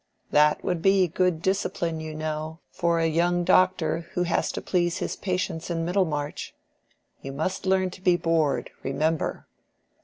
"That 0.31 0.63
would 0.63 0.81
be 0.81 1.07
good 1.07 1.43
discipline, 1.43 1.99
you 1.99 2.15
know, 2.15 2.57
for 2.71 2.97
a 2.99 3.05
young 3.05 3.43
doctor 3.43 4.07
who 4.13 4.23
has 4.23 4.51
to 4.53 4.59
please 4.59 4.97
his 4.97 5.15
patients 5.15 5.69
in 5.69 5.85
Middlemarch. 5.85 6.55
You 7.21 7.31
must 7.31 7.67
learn 7.67 7.91
to 7.91 8.01
be 8.01 8.17
bored, 8.17 8.71
remember. 8.81 9.45